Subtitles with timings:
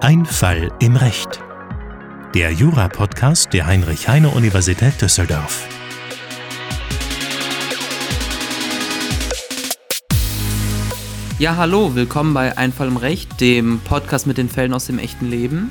[0.00, 1.40] Ein Fall im Recht.
[2.34, 5.66] Der Jura-Podcast der Heinrich-Heine-Universität Düsseldorf.
[11.38, 14.98] Ja, hallo, willkommen bei Ein Fall im Recht, dem Podcast mit den Fällen aus dem
[14.98, 15.70] echten Leben.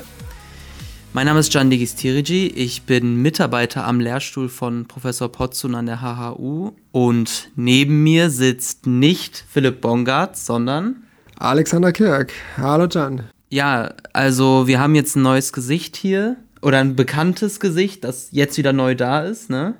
[1.14, 6.02] Mein Name ist Can Digis-Tirigi, ich bin Mitarbeiter am Lehrstuhl von Professor Potzun an der
[6.02, 11.04] HHU und neben mir sitzt nicht Philipp Bongard, sondern
[11.42, 12.34] Alexander Kirk.
[12.58, 13.24] Hallo Can.
[13.50, 18.58] Ja, also wir haben jetzt ein neues Gesicht hier oder ein bekanntes Gesicht, das jetzt
[18.60, 19.74] wieder neu da ist, ne?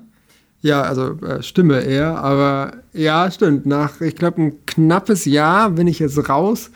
[0.60, 3.66] Ja, also äh, Stimme eher, aber ja, stimmt.
[3.66, 6.70] Nach, ich glaube, ein knappes Jahr bin ich jetzt raus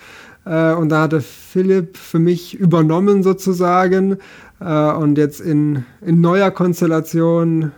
[0.44, 4.18] äh, und da hatte Philipp für mich übernommen sozusagen
[4.60, 7.72] äh, und jetzt in, in neuer Konstellation.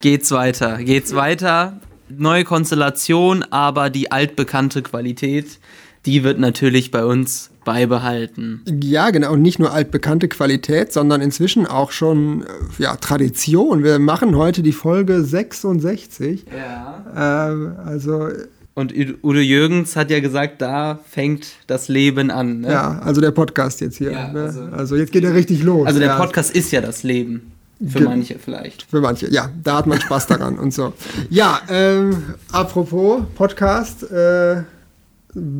[0.00, 1.80] Geht's weiter, geht's weiter.
[2.08, 5.58] Neue Konstellation, aber die altbekannte Qualität,
[6.06, 8.62] die wird natürlich bei uns beibehalten.
[8.82, 9.32] Ja, genau.
[9.32, 12.46] Und nicht nur altbekannte Qualität, sondern inzwischen auch schon äh,
[12.82, 13.82] ja, Tradition.
[13.82, 16.44] Wir machen heute die Folge 66.
[16.56, 17.04] Ja.
[17.14, 18.28] Äh, also
[18.74, 22.60] und Udo Jürgens hat ja gesagt, da fängt das Leben an.
[22.60, 22.72] Ne?
[22.72, 24.12] Ja, also der Podcast jetzt hier.
[24.12, 24.42] Ja, ne?
[24.42, 25.86] also, also, jetzt geht er richtig los.
[25.86, 26.18] Also der ja.
[26.18, 27.52] Podcast ist ja das Leben.
[27.88, 28.82] Für manche vielleicht.
[28.82, 29.50] Für manche, ja.
[29.64, 30.92] Da hat man Spaß daran und so.
[31.30, 34.62] Ja, ähm, apropos Podcast, äh,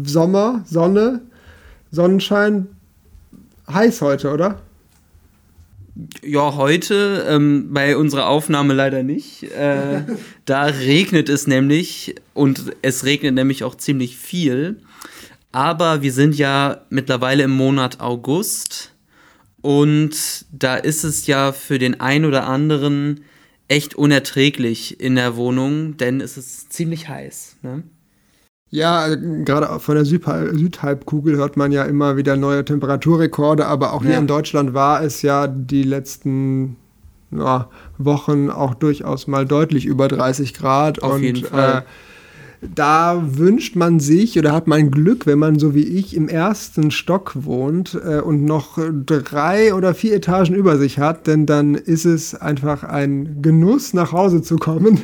[0.05, 1.21] Sommer, Sonne,
[1.91, 2.67] Sonnenschein,
[3.69, 4.63] heiß heute, oder?
[6.23, 9.45] Ja, heute ähm, bei unserer Aufnahme leider nicht.
[9.53, 10.03] Äh,
[10.45, 14.81] da regnet es nämlich und es regnet nämlich auch ziemlich viel.
[15.53, 18.93] Aber wir sind ja mittlerweile im Monat August
[19.63, 23.21] und da ist es ja für den einen oder anderen
[23.69, 27.57] echt unerträglich in der Wohnung, denn es ist ziemlich heiß.
[27.63, 27.83] Ne?
[28.71, 34.03] Ja, also gerade von der Südhalbkugel hört man ja immer wieder neue Temperaturrekorde, aber auch
[34.03, 34.11] ja.
[34.11, 36.77] hier in Deutschland war es ja die letzten
[37.31, 41.03] ja, Wochen auch durchaus mal deutlich über 30 Grad.
[41.03, 41.79] Auf und, jeden Fall.
[41.79, 41.83] Äh,
[42.75, 46.91] da wünscht man sich oder hat man Glück, wenn man so wie ich im ersten
[46.91, 52.05] Stock wohnt äh, und noch drei oder vier Etagen über sich hat, denn dann ist
[52.05, 55.01] es einfach ein Genuss, nach Hause zu kommen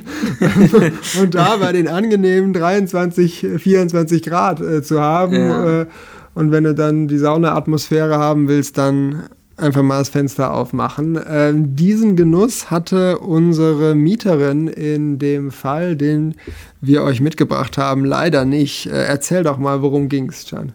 [1.21, 5.35] und da bei den angenehmen 23, 24 Grad äh, zu haben.
[5.35, 5.81] Ja.
[5.83, 5.87] Äh,
[6.35, 9.25] und wenn du dann die Saunaatmosphäre haben willst, dann
[9.63, 11.19] einfach mal das Fenster aufmachen.
[11.27, 16.35] Ähm, diesen Genuss hatte unsere Mieterin in dem Fall, den
[16.81, 18.87] wir euch mitgebracht haben, leider nicht.
[18.87, 20.73] Äh, erzähl doch mal, worum ging es, Can?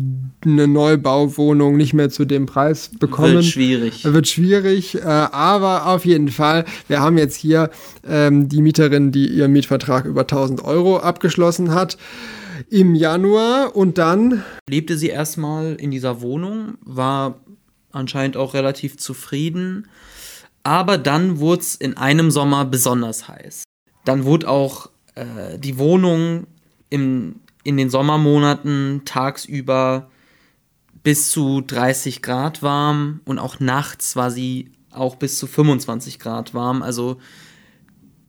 [0.43, 3.35] eine Neubauwohnung nicht mehr zu dem Preis bekommen.
[3.35, 4.03] Wird schwierig.
[4.03, 7.69] Wird schwierig, äh, aber auf jeden Fall, wir haben jetzt hier
[8.07, 11.97] ähm, die Mieterin, die ihren Mietvertrag über 1000 Euro abgeschlossen hat
[12.69, 17.39] im Januar und dann lebte sie erstmal in dieser Wohnung, war
[17.91, 19.87] anscheinend auch relativ zufrieden,
[20.63, 23.63] aber dann wurde es in einem Sommer besonders heiß.
[24.05, 26.47] Dann wurde auch äh, die Wohnung
[26.89, 27.35] im
[27.67, 30.09] in den Sommermonaten tagsüber
[31.03, 36.53] bis zu 30 Grad warm und auch nachts war sie auch bis zu 25 Grad
[36.53, 36.81] warm.
[36.81, 37.17] Also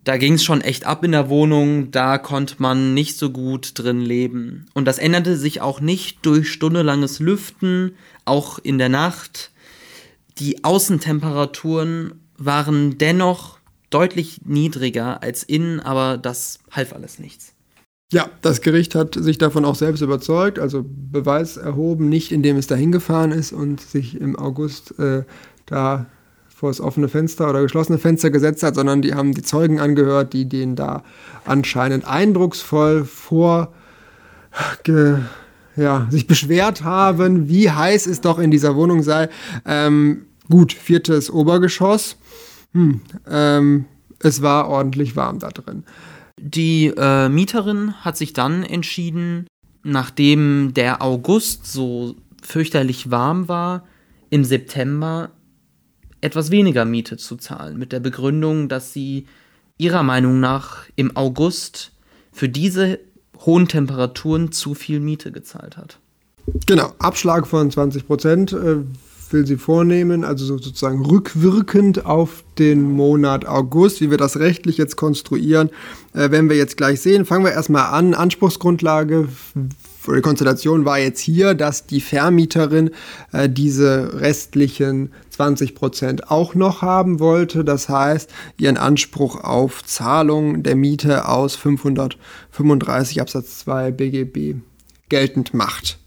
[0.03, 3.79] da ging es schon echt ab in der Wohnung, da konnte man nicht so gut
[3.79, 4.67] drin leben.
[4.75, 7.95] Und das änderte sich auch nicht durch stundenlanges Lüften,
[8.25, 9.53] auch in der Nacht.
[10.39, 13.59] Die Außentemperaturen waren dennoch
[13.91, 17.55] deutlich niedriger als innen, aber das half alles nichts.
[18.11, 22.67] Ja, das Gericht hat sich davon auch selbst überzeugt, also Beweis erhoben, nicht indem es
[22.67, 25.25] dahin gefahren ist und sich im August äh,
[25.67, 26.07] da
[26.49, 30.33] vor das offene Fenster oder geschlossene Fenster gesetzt hat, sondern die haben die Zeugen angehört,
[30.33, 31.05] die den da
[31.45, 33.75] anscheinend eindrucksvoll vor
[34.85, 35.19] ge,
[35.77, 39.29] ja, sich beschwert haben, wie heiß es doch in dieser Wohnung sei.
[39.67, 42.17] Ähm, gut, viertes Obergeschoss.
[42.73, 43.85] Hm, ähm,
[44.21, 45.85] es war ordentlich warm da drin.
[46.41, 49.47] Die äh, Mieterin hat sich dann entschieden,
[49.83, 53.85] nachdem der August so fürchterlich warm war,
[54.31, 55.31] im September
[56.21, 59.27] etwas weniger Miete zu zahlen, mit der Begründung, dass sie
[59.79, 61.93] ihrer Meinung nach im August
[62.33, 62.99] für diese
[63.39, 65.99] hohen Temperaturen zu viel Miete gezahlt hat.
[66.67, 68.79] Genau, Abschlag von 20 Prozent äh,
[69.33, 74.01] will sie vornehmen, also sozusagen rückwirkend auf den Monat August.
[74.01, 75.71] Wie wir das rechtlich jetzt konstruieren,
[76.15, 77.25] äh, werden wir jetzt gleich sehen.
[77.25, 78.15] Fangen wir erstmal an.
[78.15, 79.29] Anspruchsgrundlage
[80.17, 82.91] die Konstellation war jetzt hier, dass die Vermieterin
[83.33, 87.65] äh, diese restlichen 20 Prozent auch noch haben wollte.
[87.65, 94.57] Das heißt, ihren Anspruch auf Zahlung der Miete aus 535 Absatz 2 BGB
[95.09, 95.99] geltend macht.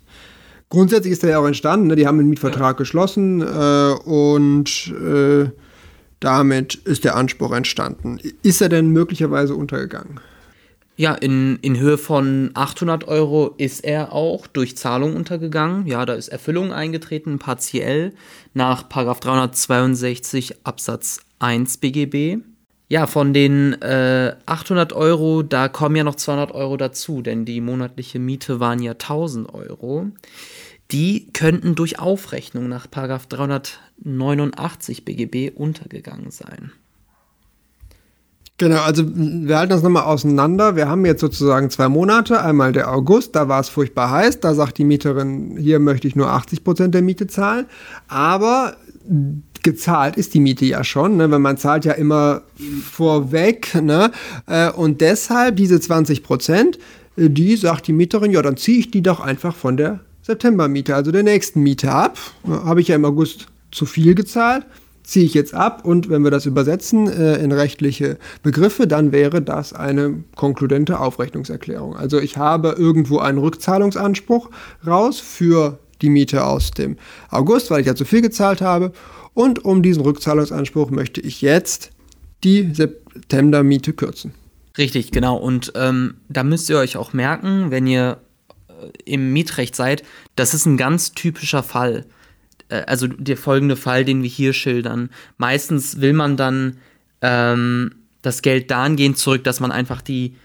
[0.71, 1.87] Grundsätzlich ist der ja auch entstanden.
[1.87, 1.97] Ne?
[1.97, 5.49] Die haben einen Mietvertrag geschlossen äh, und äh,
[6.21, 8.19] damit ist der Anspruch entstanden.
[8.41, 10.21] Ist er denn möglicherweise untergegangen?
[10.95, 15.87] Ja, in, in Höhe von 800 Euro ist er auch durch Zahlung untergegangen.
[15.87, 18.13] Ja, da ist Erfüllung eingetreten, partiell
[18.53, 22.37] nach 362 Absatz 1 BGB.
[22.91, 27.61] Ja, von den äh, 800 Euro, da kommen ja noch 200 Euro dazu, denn die
[27.61, 30.07] monatliche Miete waren ja 1000 Euro.
[30.91, 36.73] Die könnten durch Aufrechnung nach 389 BGB untergegangen sein.
[38.57, 40.75] Genau, also wir halten das nochmal auseinander.
[40.75, 42.41] Wir haben jetzt sozusagen zwei Monate.
[42.41, 44.41] Einmal der August, da war es furchtbar heiß.
[44.41, 47.67] Da sagt die Mieterin, hier möchte ich nur 80 Prozent der Miete zahlen.
[48.09, 48.75] Aber
[49.63, 51.29] gezahlt ist die Miete ja schon, ne?
[51.31, 52.41] weil man zahlt ja immer
[52.89, 53.75] vorweg.
[53.81, 54.11] Ne?
[54.47, 56.77] Äh, und deshalb diese 20 Prozent,
[57.17, 60.95] äh, die sagt die Mieterin, ja, dann ziehe ich die doch einfach von der Septembermiete,
[60.95, 62.17] also der nächsten Miete ab.
[62.47, 64.65] Habe ich ja im August zu viel gezahlt
[65.03, 69.41] ziehe ich jetzt ab und wenn wir das übersetzen äh, in rechtliche Begriffe, dann wäre
[69.41, 71.95] das eine konkludente Aufrechnungserklärung.
[71.95, 74.49] Also ich habe irgendwo einen Rückzahlungsanspruch
[74.85, 76.97] raus für die Miete aus dem
[77.29, 78.91] August, weil ich ja zu viel gezahlt habe.
[79.33, 81.91] Und um diesen Rückzahlungsanspruch möchte ich jetzt
[82.43, 84.33] die Septembermiete kürzen.
[84.77, 85.37] Richtig, genau.
[85.37, 88.19] Und ähm, da müsst ihr euch auch merken, wenn ihr
[88.67, 88.73] äh,
[89.05, 90.03] im Mietrecht seid,
[90.35, 92.05] das ist ein ganz typischer Fall.
[92.69, 95.09] Äh, also der folgende Fall, den wir hier schildern.
[95.37, 96.77] Meistens will man dann
[97.21, 100.35] ähm, das Geld dahingehend zurück, dass man einfach die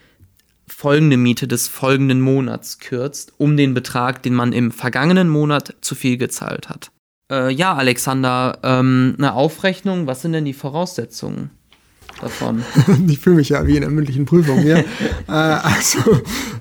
[0.67, 5.95] folgende Miete des folgenden Monats kürzt, um den Betrag, den man im vergangenen Monat zu
[5.95, 6.91] viel gezahlt hat.
[7.31, 11.51] Äh, ja, Alexander, ähm, eine Aufrechnung, was sind denn die Voraussetzungen?
[12.21, 12.65] davon.
[13.09, 14.79] ich fühle mich ja wie in einer mündlichen Prüfung hier.
[15.29, 15.99] äh, also,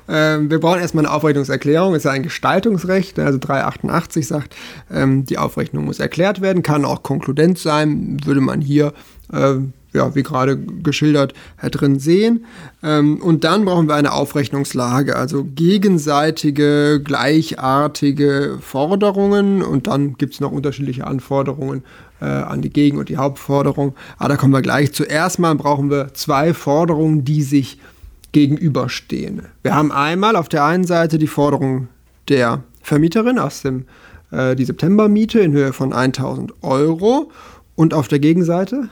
[0.07, 1.95] äh, wir brauchen erstmal eine Aufrechnungserklärung.
[1.95, 3.19] ist ja ein Gestaltungsrecht.
[3.19, 4.55] Also 388 sagt,
[4.91, 8.93] ähm, die Aufrechnung muss erklärt werden, kann auch konkludent sein, würde man hier.
[9.31, 9.55] Äh,
[9.95, 11.33] ja, wie gerade geschildert,
[11.71, 12.45] drin sehen.
[12.83, 20.39] Ähm, und dann brauchen wir eine Aufrechnungslage, also gegenseitige, gleichartige Forderungen und dann gibt es
[20.39, 21.83] noch unterschiedliche Anforderungen
[22.21, 23.95] äh, an die Gegen- und die Hauptforderung.
[24.17, 24.93] Aber da kommen wir gleich.
[24.93, 27.79] Zuerst mal brauchen wir zwei Forderungen, die sich
[28.31, 29.43] gegenüberstehen.
[29.63, 31.87] Wir haben einmal auf der einen Seite die Forderung
[32.27, 33.85] der Vermieterin aus dem
[34.31, 37.31] äh, die Septembermiete in Höhe von 1000 Euro
[37.75, 38.89] und auf der Gegenseite?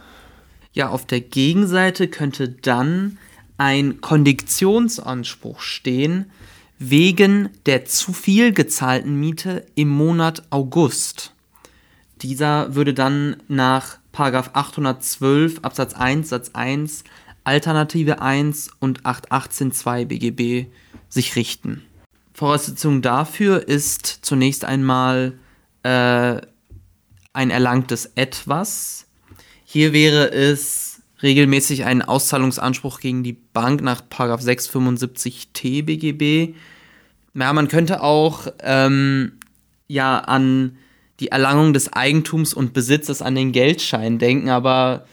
[0.74, 3.18] Ja, auf der Gegenseite könnte dann
[3.58, 6.26] ein Kondiktionsanspruch stehen
[6.80, 11.34] wegen der zu viel gezahlten Miete im Monat August.
[12.22, 17.04] Dieser würde dann nach 812 Absatz 1 Satz 1
[17.44, 20.68] Alternative 1 und 818.2 BGB
[21.10, 21.84] sich richten.
[22.34, 25.34] Voraussetzung dafür ist zunächst einmal
[25.84, 26.42] äh,
[27.34, 29.08] ein erlangtes Etwas.
[29.74, 36.54] Hier wäre es regelmäßig ein Auszahlungsanspruch gegen die Bank nach 675t BGB.
[37.34, 39.32] Ja, man könnte auch ähm,
[39.88, 40.78] ja an
[41.20, 45.08] die Erlangung des Eigentums und Besitzes an den Geldschein denken, aber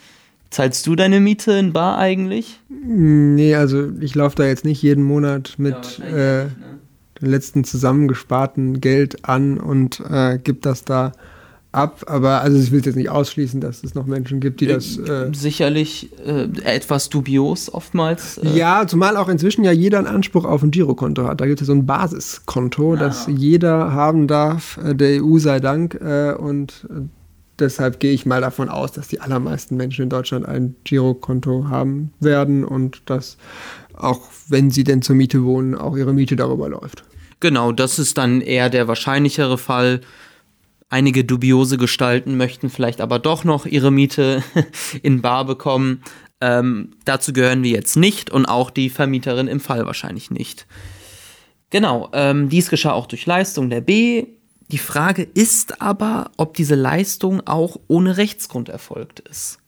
[0.51, 2.61] zahlst du deine Miete in Bar eigentlich?
[2.69, 6.51] Nee, also ich laufe da jetzt nicht jeden Monat mit ja, äh, ne?
[7.19, 11.13] dem letzten zusammengesparten Geld an und äh, gebe das da
[11.73, 14.75] ab, aber also ich will jetzt nicht ausschließen, dass es noch Menschen gibt, die äh,
[14.75, 18.39] das äh, sicherlich äh, etwas dubios oftmals.
[18.39, 21.41] Äh ja, zumal auch inzwischen ja jeder einen Anspruch auf ein Girokonto hat.
[21.41, 22.97] Da gibt es so ein Basiskonto, ah.
[22.97, 26.89] das jeder haben darf, äh, der EU sei Dank äh, und
[27.59, 32.13] deshalb gehe ich mal davon aus, dass die allermeisten Menschen in Deutschland ein Girokonto haben
[32.19, 33.37] werden und dass
[33.95, 37.05] auch wenn sie denn zur Miete wohnen, auch ihre Miete darüber läuft.
[37.39, 40.01] Genau, das ist dann eher der wahrscheinlichere Fall.
[40.93, 44.43] Einige dubiose Gestalten möchten vielleicht aber doch noch ihre Miete
[45.03, 46.03] in Bar bekommen.
[46.41, 50.67] Ähm, dazu gehören wir jetzt nicht und auch die Vermieterin im Fall wahrscheinlich nicht.
[51.71, 54.27] Genau, ähm, dies geschah auch durch Leistung der B.
[54.73, 59.59] Die Frage ist aber, ob diese Leistung auch ohne Rechtsgrund erfolgt ist.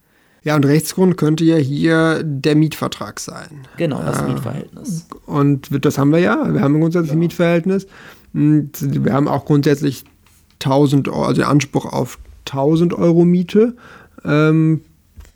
[0.42, 3.66] Ja, und Rechtsgrund könnte ja hier der Mietvertrag sein.
[3.76, 5.06] Genau, das äh, Mietverhältnis.
[5.26, 6.52] Und das haben wir ja.
[6.52, 7.18] Wir haben ein grundsätzliches ja.
[7.18, 7.86] Mietverhältnis.
[8.34, 8.72] Und
[9.04, 10.04] wir haben auch grundsätzlich
[10.64, 13.76] 1000 Euro, also Anspruch auf 1000 Euro Miete.
[14.24, 14.82] Ähm,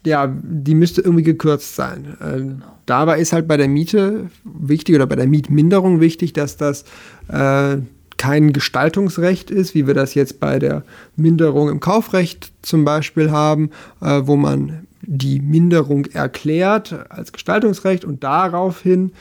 [0.05, 2.17] ja, die müsste irgendwie gekürzt sein.
[2.21, 2.65] Äh, genau.
[2.87, 6.85] Dabei ist halt bei der Miete wichtig oder bei der Mietminderung wichtig, dass das
[7.29, 7.79] äh,
[8.17, 10.85] kein Gestaltungsrecht ist, wie wir das jetzt bei der
[11.17, 18.25] Minderung im Kaufrecht zum Beispiel haben, äh, wo man die Minderung erklärt als Gestaltungsrecht und
[18.25, 19.13] daraufhin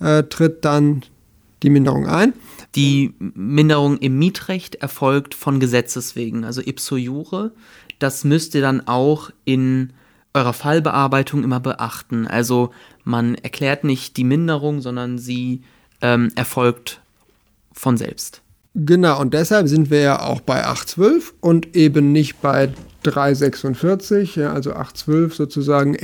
[0.00, 1.02] äh, tritt dann
[1.64, 2.34] die Minderung ein.
[2.76, 7.52] Die Minderung im Mietrecht erfolgt von Gesetzes wegen, also ipso jure.
[7.98, 9.92] Das müsst ihr dann auch in
[10.34, 12.26] eurer Fallbearbeitung immer beachten.
[12.26, 12.70] Also
[13.04, 15.62] man erklärt nicht die Minderung, sondern sie
[16.02, 17.00] ähm, erfolgt
[17.72, 18.42] von selbst.
[18.74, 22.70] Genau, und deshalb sind wir ja auch bei 812 und eben nicht bei
[23.04, 25.94] 346, ja, also 812 sozusagen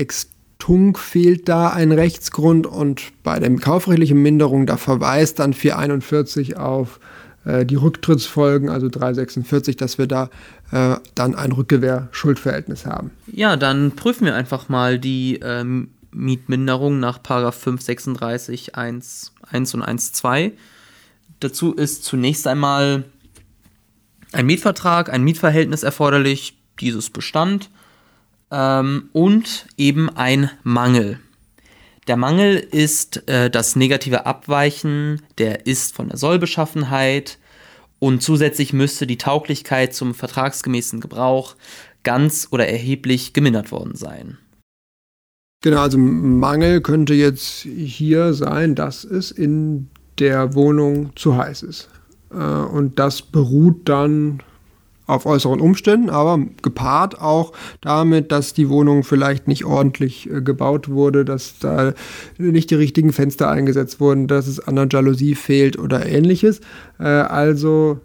[0.61, 7.01] extunk fehlt da ein Rechtsgrund und bei der kaufrechtlichen Minderung, da verweist dann 441 auf
[7.47, 10.29] äh, die Rücktrittsfolgen, also 346, dass wir da
[10.71, 13.11] äh, dann ein Rückgewehr-Schuldverhältnis haben.
[13.27, 20.13] Ja, dann prüfen wir einfach mal die ähm, Mietminderung nach 536 1, 1 und 1,
[20.13, 20.53] 2.
[21.41, 23.05] Dazu ist zunächst einmal
[24.33, 27.71] ein Mietvertrag, ein Mietverhältnis erforderlich, dieses bestand,
[28.51, 31.19] ähm, und eben ein Mangel.
[32.07, 37.39] Der Mangel ist äh, das negative Abweichen der Ist von der Sollbeschaffenheit
[37.99, 41.57] und zusätzlich müsste die Tauglichkeit zum vertragsgemäßen Gebrauch
[42.03, 44.39] ganz oder erheblich gemindert worden sein.
[45.63, 51.91] Genau, also Mangel könnte jetzt hier sein, dass es in der Wohnung zu heiß ist.
[52.31, 54.43] Äh, und das beruht dann
[55.11, 60.89] auf äußeren Umständen, aber gepaart auch damit, dass die Wohnung vielleicht nicht ordentlich äh, gebaut
[60.89, 61.93] wurde, dass da
[62.39, 66.61] nicht die richtigen Fenster eingesetzt wurden, dass es an der Jalousie fehlt oder ähnliches.
[66.99, 68.01] Äh, also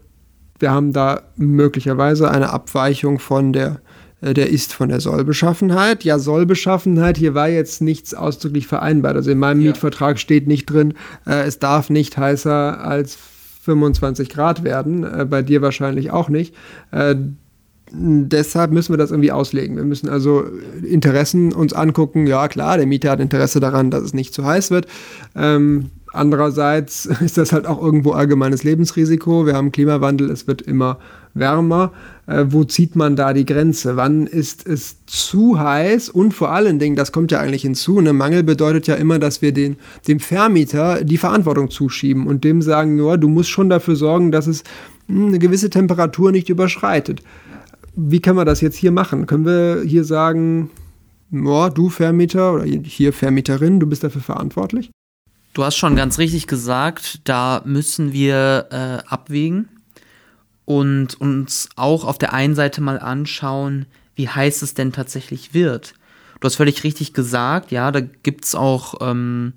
[0.59, 3.81] wir haben da möglicherweise eine Abweichung von der
[4.21, 6.03] äh, der ist von der Sollbeschaffenheit.
[6.03, 9.15] Ja, Sollbeschaffenheit, hier war jetzt nichts ausdrücklich vereinbart.
[9.15, 9.67] Also in meinem ja.
[9.67, 10.93] Mietvertrag steht nicht drin,
[11.27, 13.17] äh, es darf nicht heißer als
[13.65, 15.03] 25 Grad werden.
[15.03, 16.55] Äh, bei dir wahrscheinlich auch nicht.
[16.91, 17.15] Äh,
[17.91, 19.75] deshalb müssen wir das irgendwie auslegen.
[19.75, 20.45] Wir müssen also
[20.83, 22.27] Interessen uns angucken.
[22.27, 24.87] Ja, klar, der Mieter hat Interesse daran, dass es nicht zu heiß wird.
[25.35, 29.45] Ähm, Andererseits ist das halt auch irgendwo allgemeines Lebensrisiko.
[29.45, 30.99] Wir haben Klimawandel, es wird immer
[31.33, 31.91] wärmer.
[32.27, 33.97] Äh, wo zieht man da die Grenze?
[33.97, 36.09] Wann ist es zu heiß?
[36.09, 39.41] Und vor allen Dingen, das kommt ja eigentlich hinzu, eine Mangel bedeutet ja immer, dass
[39.41, 39.75] wir den,
[40.07, 44.47] dem Vermieter die Verantwortung zuschieben und dem sagen, nur, du musst schon dafür sorgen, dass
[44.47, 44.63] es
[45.07, 47.21] hm, eine gewisse Temperatur nicht überschreitet.
[47.95, 49.25] Wie können wir das jetzt hier machen?
[49.25, 50.69] Können wir hier sagen,
[51.33, 54.91] oh, du Vermieter oder hier Vermieterin, du bist dafür verantwortlich?
[55.55, 59.69] Du hast schon ganz richtig gesagt, da müssen wir äh, abwägen
[60.65, 63.85] und uns auch auf der einen Seite mal anschauen,
[64.15, 65.93] wie heiß es denn tatsächlich wird.
[66.41, 69.53] Du hast völlig richtig gesagt, ja, da gibt es auch ähm,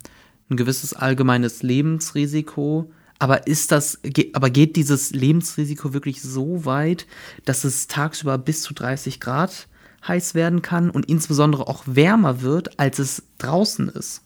[0.49, 2.89] ein gewisses allgemeines Lebensrisiko.
[3.19, 3.99] Aber ist das,
[4.31, 7.07] aber geht dieses Lebensrisiko wirklich so weit,
[7.43, 9.67] dass es tagsüber bis zu 30 Grad
[10.07, 14.21] heiß werden kann und insbesondere auch wärmer wird, als es draußen ist?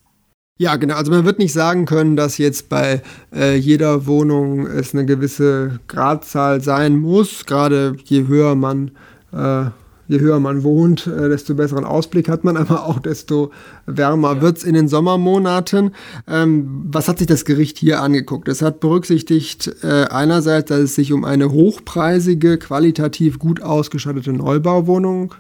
[0.60, 0.96] Ja, genau.
[0.96, 3.02] Also man wird nicht sagen können, dass jetzt bei
[3.34, 7.46] äh, jeder Wohnung es eine gewisse Gradzahl sein muss.
[7.46, 8.92] Gerade je höher man
[9.32, 9.66] äh,
[10.08, 13.52] je höher man wohnt, äh, desto besseren Ausblick hat man, aber auch desto
[13.86, 14.42] wärmer ja.
[14.42, 15.92] wird es in den Sommermonaten.
[16.28, 18.48] Ähm, was hat sich das Gericht hier angeguckt?
[18.48, 25.34] Es hat berücksichtigt äh, einerseits, dass es sich um eine hochpreisige, qualitativ gut ausgestattete Neubauwohnung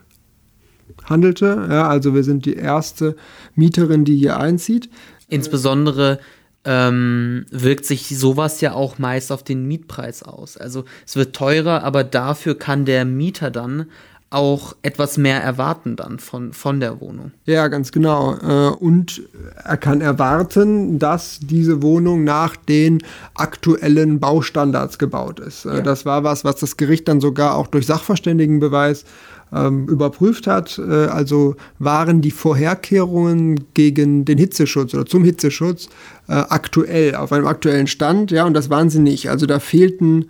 [1.05, 1.67] handelte.
[1.69, 3.15] Ja, also wir sind die erste
[3.55, 4.89] Mieterin, die hier einzieht.
[5.27, 6.19] Insbesondere
[6.65, 10.57] ähm, wirkt sich sowas ja auch meist auf den Mietpreis aus.
[10.57, 13.87] Also es wird teurer, aber dafür kann der Mieter dann
[14.33, 17.31] auch etwas mehr erwarten dann von, von der Wohnung.
[17.45, 18.35] Ja, ganz genau.
[18.35, 19.21] Äh, und
[19.63, 23.03] er kann erwarten, dass diese Wohnung nach den
[23.35, 25.65] aktuellen Baustandards gebaut ist.
[25.65, 25.81] Äh, ja.
[25.81, 29.05] Das war was, was das Gericht dann sogar auch durch Sachverständigenbeweis
[29.53, 30.79] ähm, überprüft hat.
[30.79, 35.87] Äh, also waren die Vorherkehrungen gegen den Hitzeschutz oder zum Hitzeschutz
[36.27, 38.31] äh, aktuell, auf einem aktuellen Stand.
[38.31, 39.29] Ja, und das waren sie nicht.
[39.29, 40.25] Also da fehlten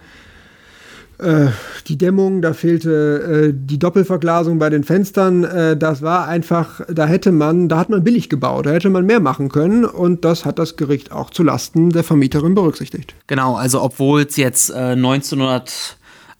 [1.20, 1.48] äh,
[1.88, 5.44] die Dämmung, da fehlte äh, die Doppelverglasung bei den Fenstern.
[5.44, 9.06] Äh, das war einfach, da hätte man, da hat man billig gebaut, da hätte man
[9.06, 13.16] mehr machen können und das hat das Gericht auch zu Lasten der Vermieterin berücksichtigt.
[13.28, 14.96] Genau, also obwohl es jetzt äh,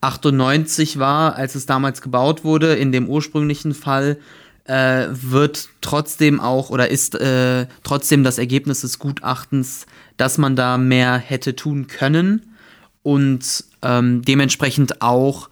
[0.04, 4.18] 1998 war, als es damals gebaut wurde, in dem ursprünglichen Fall,
[4.64, 10.78] äh, wird trotzdem auch oder ist äh, trotzdem das Ergebnis des Gutachtens, dass man da
[10.78, 12.54] mehr hätte tun können
[13.02, 15.50] und ähm, dementsprechend auch,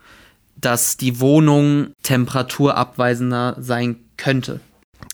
[0.56, 4.60] dass die Wohnung temperaturabweisender sein könnte.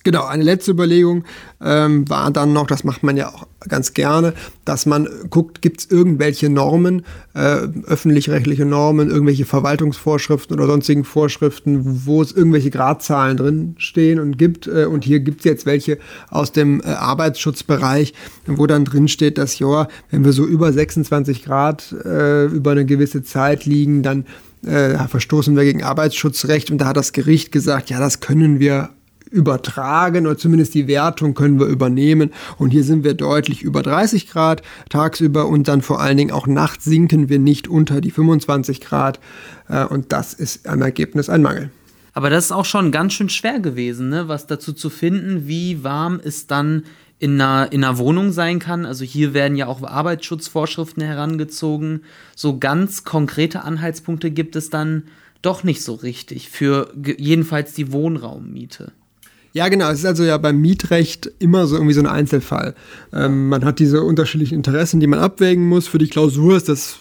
[0.09, 1.25] Genau, eine letzte Überlegung
[1.63, 4.33] ähm, war dann noch, das macht man ja auch ganz gerne,
[4.65, 7.03] dass man guckt, gibt es irgendwelche Normen,
[7.35, 14.39] äh, öffentlich-rechtliche Normen, irgendwelche Verwaltungsvorschriften oder sonstigen Vorschriften, wo es irgendwelche Gradzahlen drin stehen und
[14.39, 14.67] gibt.
[14.67, 15.99] Äh, und hier gibt es jetzt welche
[16.31, 18.15] aus dem äh, Arbeitsschutzbereich,
[18.47, 22.87] wo dann drin steht, dass ja, wenn wir so über 26 Grad äh, über eine
[22.87, 24.25] gewisse Zeit liegen, dann
[24.65, 28.89] äh, verstoßen wir gegen Arbeitsschutzrecht und da hat das Gericht gesagt, ja, das können wir
[29.31, 32.33] übertragen oder zumindest die Wertung können wir übernehmen.
[32.59, 36.47] Und hier sind wir deutlich über 30 Grad tagsüber und dann vor allen Dingen auch
[36.47, 39.21] nachts sinken wir nicht unter die 25 Grad.
[39.69, 41.71] Äh, und das ist im Ergebnis ein Mangel.
[42.15, 44.27] Aber das ist auch schon ganz schön schwer gewesen, ne?
[44.27, 46.83] was dazu zu finden, wie warm es dann
[47.19, 48.87] in einer, in einer Wohnung sein kann.
[48.87, 52.03] Also hier werden ja auch Arbeitsschutzvorschriften herangezogen.
[52.35, 55.05] So ganz konkrete Anhaltspunkte gibt es dann
[55.43, 58.93] doch nicht so richtig für jedenfalls die Wohnraummiete.
[59.53, 59.91] Ja, genau.
[59.91, 62.75] Es ist also ja beim Mietrecht immer so irgendwie so ein Einzelfall.
[63.13, 65.89] Ähm, man hat diese unterschiedlichen Interessen, die man abwägen muss.
[65.89, 66.97] Für die Klausur ist das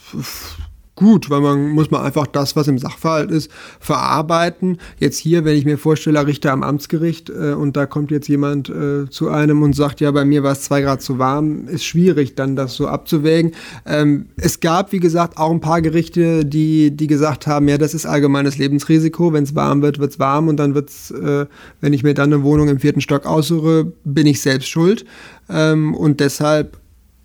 [0.98, 3.50] gut, weil man muss man einfach das, was im Sachverhalt ist,
[3.80, 4.80] verarbeiten.
[5.00, 8.70] Jetzt hier, wenn ich mir vorstelle, Richter am Amtsgericht äh, und da kommt jetzt jemand
[8.70, 11.86] äh, zu einem und sagt, ja, bei mir war es zwei Grad zu warm, ist
[11.86, 13.54] schwierig, dann das so abzuwägen.
[13.86, 17.94] Ähm, es gab, wie gesagt, auch ein paar Gerichte, die, die gesagt haben, ja, das
[17.94, 19.32] ist allgemeines Lebensrisiko.
[19.32, 21.46] Wenn es warm wird, wird es warm und dann wird es, äh,
[21.80, 25.06] wenn ich mir dann eine Wohnung im vierten Stock aussuche, bin ich selbst schuld.
[25.50, 26.78] Ähm, und deshalb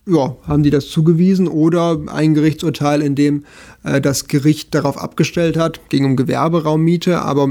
[0.06, 3.44] ja, haben die das zugewiesen oder ein Gerichtsurteil, in dem
[3.84, 7.48] äh, das Gericht darauf abgestellt hat, ging um Gewerberaummiete, aber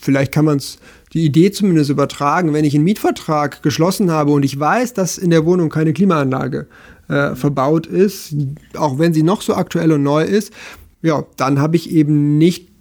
[0.00, 0.78] vielleicht kann man es
[1.12, 5.30] die Idee zumindest übertragen, wenn ich einen Mietvertrag geschlossen habe und ich weiß, dass in
[5.30, 6.66] der Wohnung keine Klimaanlage
[7.08, 8.34] äh, verbaut ist,
[8.74, 10.52] auch wenn sie noch so aktuell und neu ist,
[11.02, 12.71] ja, dann habe ich eben nicht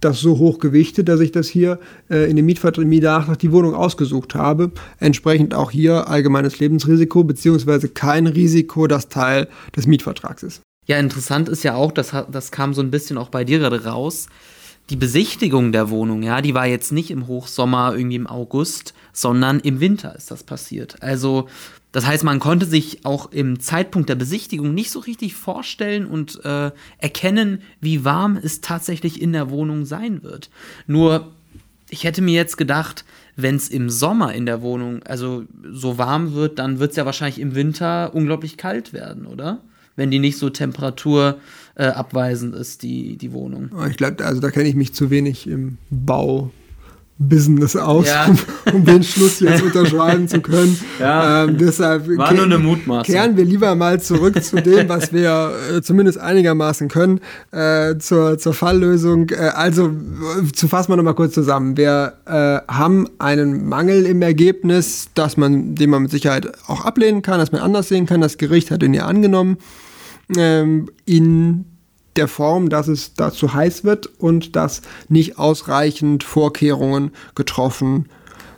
[0.00, 1.78] das so hoch gewichtet, dass ich das hier
[2.10, 4.72] äh, in dem Mietvertrag die Wohnung ausgesucht habe.
[4.98, 10.62] Entsprechend auch hier allgemeines Lebensrisiko beziehungsweise kein Risiko, das Teil des Mietvertrags ist.
[10.86, 13.84] Ja, interessant ist ja auch, das, das kam so ein bisschen auch bei dir gerade
[13.84, 14.26] raus,
[14.88, 19.60] die Besichtigung der Wohnung, ja, die war jetzt nicht im Hochsommer irgendwie im August, sondern
[19.60, 21.00] im Winter ist das passiert.
[21.00, 21.46] Also
[21.92, 26.44] das heißt, man konnte sich auch im Zeitpunkt der Besichtigung nicht so richtig vorstellen und
[26.44, 30.50] äh, erkennen, wie warm es tatsächlich in der Wohnung sein wird.
[30.86, 31.32] Nur,
[31.88, 33.04] ich hätte mir jetzt gedacht,
[33.36, 37.06] wenn es im Sommer in der Wohnung also so warm wird, dann wird es ja
[37.06, 39.60] wahrscheinlich im Winter unglaublich kalt werden, oder?
[39.96, 43.70] Wenn die nicht so temperaturabweisend äh, ist, die, die Wohnung.
[43.90, 46.52] Ich glaube, also da kenne ich mich zu wenig im Bau
[47.22, 48.24] Business aus, ja.
[48.26, 48.38] um,
[48.72, 50.80] um, den Schluss jetzt unterschreiben zu können.
[50.98, 51.44] Ja.
[51.44, 53.14] Ähm, deshalb War nur eine Mutmaßung.
[53.14, 57.20] Kehren wir lieber mal zurück zu dem, was wir äh, zumindest einigermaßen können,
[57.52, 59.28] äh, zur, zur Falllösung.
[59.28, 59.90] Äh, also,
[60.54, 61.76] zu fassen wir nochmal kurz zusammen.
[61.76, 67.20] Wir äh, haben einen Mangel im Ergebnis, dass man, den man mit Sicherheit auch ablehnen
[67.20, 68.22] kann, dass man anders sehen kann.
[68.22, 69.58] Das Gericht hat ihn ja angenommen.
[70.38, 71.66] Ähm, in
[72.20, 78.10] der Form, dass es dazu heiß wird und dass nicht ausreichend Vorkehrungen getroffen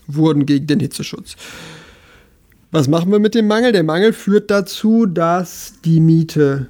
[0.08, 1.36] wurden gegen den Hitzeschutz.
[2.72, 3.70] Was machen wir mit dem Mangel?
[3.70, 6.66] Der Mangel führt dazu, dass die Miete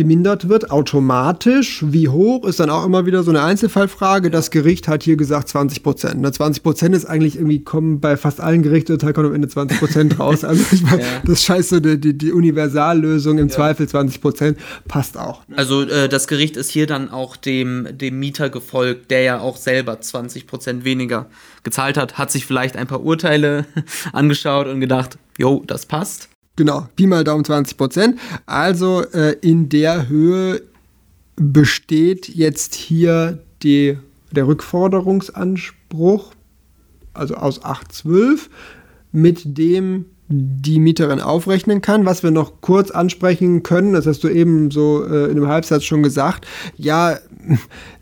[0.00, 1.84] gemindert wird, automatisch.
[1.86, 4.30] Wie hoch ist dann auch immer wieder so eine Einzelfallfrage.
[4.30, 6.34] Das Gericht hat hier gesagt 20 Prozent.
[6.34, 10.18] 20 Prozent ist eigentlich irgendwie, kommen bei fast allen Gerichtsurteilen kommen am Ende 20 Prozent
[10.18, 10.42] raus.
[10.42, 11.06] Also ich meine, ja.
[11.26, 13.54] das scheiße, die, die, die Universallösung im ja.
[13.54, 14.58] Zweifel 20 Prozent
[14.88, 15.42] passt auch.
[15.54, 19.58] Also äh, das Gericht ist hier dann auch dem, dem Mieter gefolgt, der ja auch
[19.58, 21.26] selber 20 Prozent weniger
[21.62, 23.66] gezahlt hat, hat sich vielleicht ein paar Urteile
[24.14, 26.30] angeschaut und gedacht, jo, das passt.
[26.60, 28.20] Genau, Pi mal Daumen 20 Prozent.
[28.44, 30.60] Also äh, in der Höhe
[31.36, 33.96] besteht jetzt hier die,
[34.30, 36.34] der Rückforderungsanspruch,
[37.14, 38.50] also aus 812,
[39.10, 42.04] mit dem die Mieterin aufrechnen kann.
[42.04, 45.84] Was wir noch kurz ansprechen können, das hast du eben so äh, in einem Halbsatz
[45.84, 46.46] schon gesagt,
[46.76, 47.16] ja,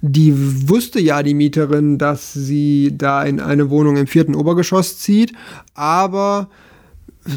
[0.01, 5.33] die wusste ja die Mieterin, dass sie da in eine Wohnung im vierten Obergeschoss zieht,
[5.75, 6.49] aber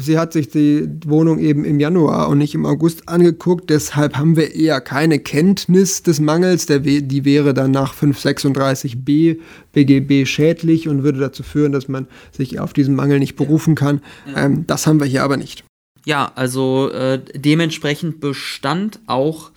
[0.00, 3.70] sie hat sich die Wohnung eben im Januar und nicht im August angeguckt.
[3.70, 6.66] Deshalb haben wir eher keine Kenntnis des Mangels.
[6.66, 9.38] Der, die wäre dann nach 536b
[9.72, 14.00] BGB schädlich und würde dazu führen, dass man sich auf diesen Mangel nicht berufen kann.
[14.34, 15.64] Ähm, das haben wir hier aber nicht.
[16.04, 19.52] Ja, also äh, dementsprechend bestand auch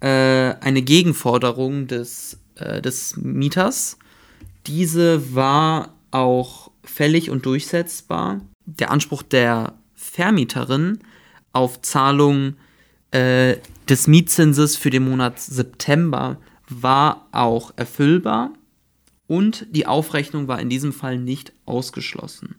[0.00, 3.98] äh, eine Gegenforderung des, äh, des Mieters.
[4.66, 11.00] Diese war auch fällig und durchsetzbar der Anspruch der Vermieterin
[11.52, 12.56] auf Zahlung
[13.10, 13.56] äh,
[13.88, 18.52] des Mietzinses für den Monat September war auch erfüllbar
[19.26, 22.56] und die Aufrechnung war in diesem Fall nicht ausgeschlossen.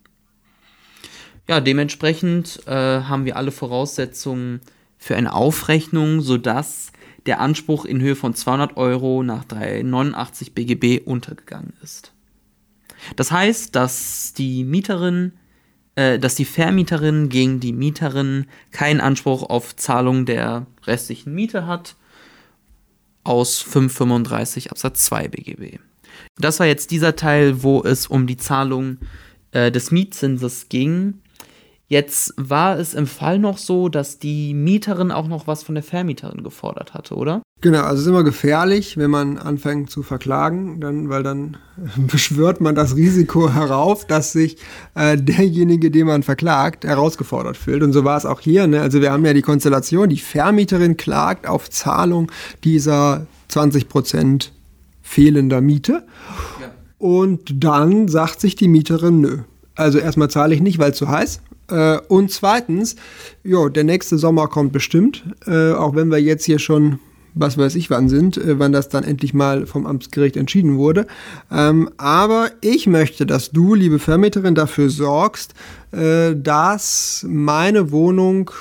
[1.47, 4.61] Ja, dementsprechend äh, haben wir alle Voraussetzungen
[4.97, 6.91] für eine Aufrechnung, sodass
[7.25, 12.13] der Anspruch in Höhe von 200 Euro nach 389 BGB untergegangen ist.
[13.15, 15.33] Das heißt, dass die Mieterin
[15.95, 21.95] äh, dass die Vermieterin gegen die Mieterin keinen Anspruch auf Zahlung der restlichen Miete hat
[23.23, 25.79] aus 535 Absatz 2 BGB.
[26.37, 28.97] Das war jetzt dieser Teil, wo es um die Zahlung
[29.51, 31.21] äh, des Mietzinses ging.
[31.91, 35.83] Jetzt war es im Fall noch so, dass die Mieterin auch noch was von der
[35.83, 37.41] Vermieterin gefordert hatte, oder?
[37.59, 41.57] Genau, also es ist immer gefährlich, wenn man anfängt zu verklagen, dann, weil dann
[41.97, 44.55] beschwört man das Risiko herauf, dass sich
[44.95, 47.83] äh, derjenige, den man verklagt, herausgefordert fühlt.
[47.83, 48.67] Und so war es auch hier.
[48.67, 48.79] Ne?
[48.79, 52.31] Also wir haben ja die Konstellation, die Vermieterin klagt auf Zahlung
[52.63, 54.53] dieser 20 Prozent
[55.01, 56.05] fehlender Miete.
[56.61, 56.71] Ja.
[56.99, 59.39] Und dann sagt sich die Mieterin, nö.
[59.75, 61.41] Also erstmal zahle ich nicht, weil es zu heiß.
[61.71, 62.95] Äh, und zweitens,
[63.43, 66.99] jo, der nächste Sommer kommt bestimmt, äh, auch wenn wir jetzt hier schon
[67.33, 71.07] was weiß ich wann sind, äh, wann das dann endlich mal vom Amtsgericht entschieden wurde.
[71.51, 75.53] Ähm, aber ich möchte, dass du, liebe Vermieterin, dafür sorgst,
[75.91, 78.51] äh, dass meine Wohnung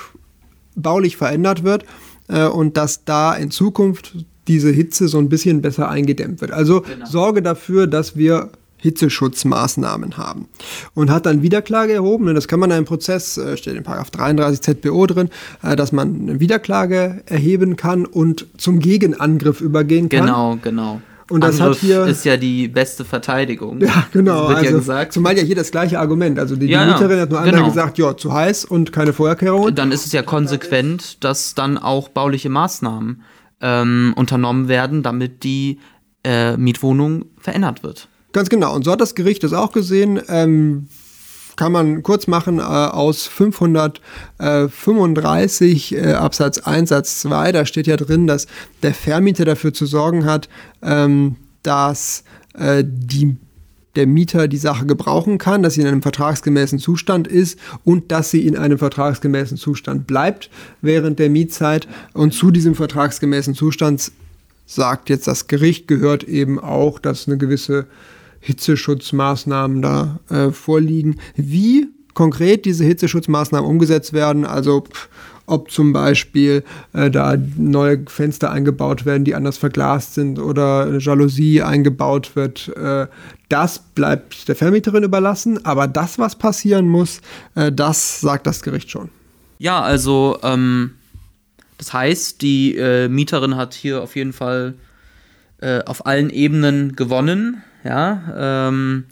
[0.75, 1.85] baulich verändert wird
[2.27, 4.15] äh, und dass da in Zukunft
[4.47, 6.51] diese Hitze so ein bisschen besser eingedämmt wird.
[6.51, 7.05] Also genau.
[7.05, 10.47] sorge dafür, dass wir Hitzeschutzmaßnahmen haben.
[10.93, 12.27] Und hat dann Wiederklage erhoben.
[12.27, 15.29] Und das kann man in einem Prozess, äh, steht in 33 ZBO drin,
[15.63, 20.25] äh, dass man eine Wiederklage erheben kann und zum Gegenangriff übergehen kann.
[20.25, 21.01] Genau, genau.
[21.29, 23.79] Und das Angriff hat hier ist ja die beste Verteidigung.
[23.79, 24.47] Ja, genau.
[24.47, 25.13] also, ja gesagt.
[25.13, 26.37] Zumal ja hier das gleiche Argument.
[26.37, 27.55] Also die, ja, Mieterin hat nur genau.
[27.55, 29.73] einmal gesagt, ja, zu heiß und keine Vorkehrungen.
[29.73, 33.21] Dann ist es ja konsequent, dass dann auch bauliche Maßnahmen
[33.61, 35.79] ähm, unternommen werden, damit die
[36.23, 38.09] äh, Mietwohnung verändert wird.
[38.33, 38.75] Ganz genau.
[38.75, 40.21] Und so hat das Gericht das auch gesehen.
[40.27, 40.87] Ähm,
[41.55, 47.97] kann man kurz machen, äh, aus 535 äh, Absatz 1 Satz 2, da steht ja
[47.97, 48.47] drin, dass
[48.83, 50.47] der Vermieter dafür zu sorgen hat,
[50.81, 53.35] ähm, dass äh, die
[53.95, 58.31] der Mieter die Sache gebrauchen kann, dass sie in einem vertragsgemäßen Zustand ist und dass
[58.31, 60.49] sie in einem vertragsgemäßen Zustand bleibt
[60.81, 61.89] während der Mietzeit.
[62.13, 64.13] Und zu diesem vertragsgemäßen Zustand
[64.65, 67.85] sagt jetzt das Gericht, gehört eben auch, dass eine gewisse
[68.41, 71.19] Hitzeschutzmaßnahmen da äh, vorliegen.
[71.35, 74.83] Wie konkret diese Hitzeschutzmaßnahmen umgesetzt werden, also
[75.45, 80.99] ob zum Beispiel äh, da neue Fenster eingebaut werden, die anders verglast sind oder eine
[80.99, 83.07] Jalousie eingebaut wird, äh,
[83.49, 85.65] das bleibt der Vermieterin überlassen.
[85.65, 87.21] Aber das, was passieren muss,
[87.55, 89.09] äh, das sagt das Gericht schon.
[89.59, 90.91] Ja, also ähm,
[91.77, 94.75] das heißt, die äh, Mieterin hat hier auf jeden Fall
[95.59, 99.05] äh, auf allen Ebenen gewonnen ja, ähm,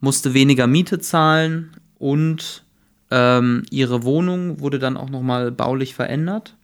[0.00, 2.64] musste weniger Miete zahlen und
[3.10, 6.56] ähm, ihre Wohnung wurde dann auch nochmal baulich verändert.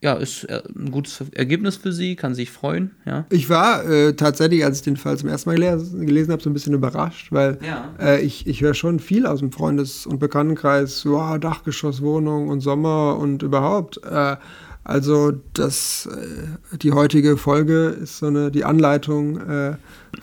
[0.00, 2.92] Ja, ist äh, ein gutes Ergebnis für sie, kann sich freuen.
[3.04, 3.26] Ja.
[3.30, 6.48] Ich war äh, tatsächlich, als ich den Fall zum ersten Mal gelesen, gelesen habe, so
[6.48, 7.92] ein bisschen überrascht, weil ja.
[8.00, 13.18] äh, ich, ich höre schon viel aus dem Freundes- und Bekanntenkreis, wow, Dachgeschosswohnung und Sommer
[13.18, 14.00] und überhaupt.
[14.04, 14.36] Äh,
[14.88, 19.38] also das, äh, die heutige Folge ist so eine die Anleitung.
[19.38, 19.76] Äh,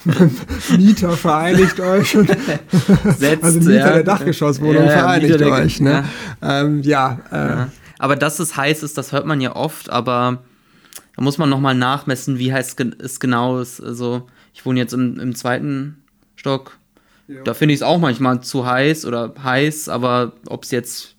[0.76, 2.28] Mieter vereinigt euch und
[3.18, 3.94] Setzt, also Mieter ja.
[3.94, 5.80] der Dachgeschosswohnung ja, vereinigt ja, euch.
[5.80, 6.06] Ne?
[6.42, 7.68] Ähm, ja, äh.
[8.00, 10.40] Aber dass es heiß ist, das hört man ja oft, aber
[11.16, 13.80] da muss man nochmal nachmessen, wie heiß es genau ist.
[13.82, 16.04] Also ich wohne jetzt im, im zweiten
[16.36, 16.80] Stock.
[17.44, 21.15] Da finde ich es auch manchmal zu heiß oder heiß, aber ob es jetzt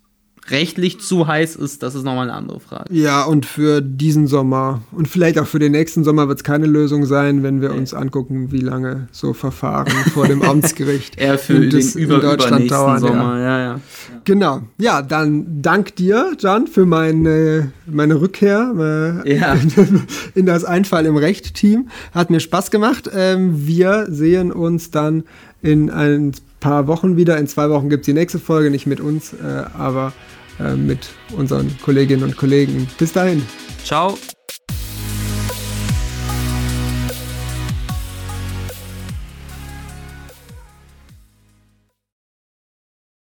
[0.49, 2.93] rechtlich zu heiß ist, das ist nochmal eine andere Frage.
[2.93, 6.65] Ja, und für diesen Sommer und vielleicht auch für den nächsten Sommer wird es keine
[6.67, 11.53] Lösung sein, wenn wir uns angucken, wie lange so Verfahren vor dem Amtsgericht Eher für
[11.55, 12.99] in, den das- in über, Deutschland dauern.
[12.99, 13.43] Sommer, Ja.
[13.45, 13.79] ja, ja.
[14.23, 14.61] Genau.
[14.77, 19.55] Ja, dann dank dir, Jan, für meine, meine Rückkehr äh, Ja.
[20.35, 21.89] in das Einfall im Recht-Team.
[22.13, 23.09] Hat mir Spaß gemacht.
[23.13, 25.23] Ähm, wir sehen uns dann
[25.61, 27.37] in ein paar Wochen wieder.
[27.37, 30.11] In zwei Wochen gibt es die nächste Folge, nicht mit uns, äh, aber
[30.59, 32.87] mit unseren Kolleginnen und Kollegen.
[32.97, 33.41] Bis dahin.
[33.83, 34.17] Ciao.